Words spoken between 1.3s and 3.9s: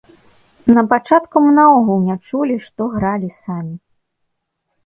мы наогул не чулі, што гралі самі.